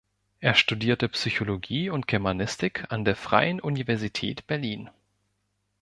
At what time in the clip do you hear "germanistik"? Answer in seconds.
2.07-2.91